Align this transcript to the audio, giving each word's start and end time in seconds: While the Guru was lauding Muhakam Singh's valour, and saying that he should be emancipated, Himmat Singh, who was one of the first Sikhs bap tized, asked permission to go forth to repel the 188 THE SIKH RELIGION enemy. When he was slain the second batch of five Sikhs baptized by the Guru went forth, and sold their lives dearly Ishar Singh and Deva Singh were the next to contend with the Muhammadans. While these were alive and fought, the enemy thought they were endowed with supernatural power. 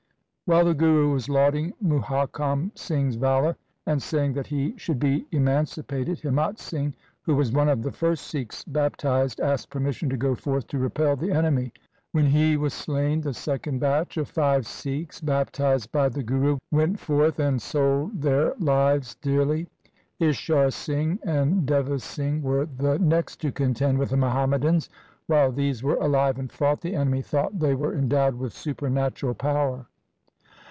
While 0.45 0.65
the 0.65 0.73
Guru 0.73 1.13
was 1.13 1.29
lauding 1.29 1.71
Muhakam 1.81 2.73
Singh's 2.77 3.15
valour, 3.15 3.55
and 3.85 4.01
saying 4.03 4.33
that 4.33 4.47
he 4.47 4.73
should 4.77 4.99
be 4.99 5.25
emancipated, 5.31 6.19
Himmat 6.19 6.59
Singh, 6.59 6.93
who 7.21 7.35
was 7.35 7.53
one 7.53 7.69
of 7.69 7.83
the 7.83 7.91
first 7.93 8.27
Sikhs 8.27 8.65
bap 8.65 8.97
tized, 8.97 9.39
asked 9.39 9.69
permission 9.69 10.09
to 10.09 10.17
go 10.17 10.35
forth 10.35 10.67
to 10.67 10.77
repel 10.77 11.15
the 11.15 11.27
188 11.27 11.31
THE 11.31 11.47
SIKH 11.47 11.81
RELIGION 12.13 12.25
enemy. 12.29 12.41
When 12.41 12.49
he 12.51 12.57
was 12.57 12.73
slain 12.73 13.21
the 13.21 13.33
second 13.33 13.79
batch 13.79 14.17
of 14.17 14.27
five 14.27 14.67
Sikhs 14.67 15.21
baptized 15.21 15.89
by 15.93 16.09
the 16.09 16.21
Guru 16.21 16.57
went 16.69 16.99
forth, 16.99 17.39
and 17.39 17.61
sold 17.61 18.21
their 18.21 18.53
lives 18.59 19.15
dearly 19.21 19.69
Ishar 20.19 20.69
Singh 20.73 21.17
and 21.23 21.65
Deva 21.65 21.97
Singh 21.99 22.41
were 22.43 22.65
the 22.65 22.99
next 22.99 23.37
to 23.43 23.53
contend 23.53 23.99
with 23.99 24.09
the 24.09 24.17
Muhammadans. 24.17 24.89
While 25.27 25.53
these 25.53 25.81
were 25.81 25.95
alive 25.95 26.37
and 26.37 26.51
fought, 26.51 26.81
the 26.81 26.93
enemy 26.95 27.21
thought 27.21 27.57
they 27.59 27.73
were 27.73 27.93
endowed 27.95 28.35
with 28.35 28.51
supernatural 28.51 29.35
power. 29.35 29.87